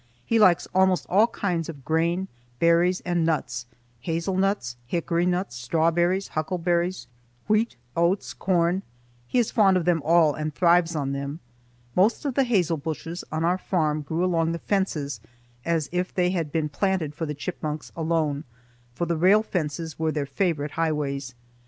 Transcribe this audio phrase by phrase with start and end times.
[0.25, 7.05] He likes almost all kinds of grain, berries, and nuts,—hazel nuts, hickory nuts, strawberries, huckleberries,
[7.47, 11.39] wheat, oats, corn,—he is fond of them all and thrives on them.
[11.95, 15.19] Most of the hazel bushes on our farm grew along the fences
[15.65, 18.43] as if they had been planted for the chipmunks alone,
[18.95, 21.35] for the rail fences were their favorite highways.